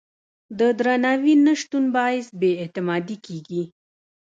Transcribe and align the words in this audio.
د 0.59 0.61
درناوي 0.79 1.35
نه 1.45 1.53
شتون 1.61 1.83
باعث 1.97 2.27
بې 2.39 2.51
اعتمادي 2.63 3.17
کېږي. 3.25 3.63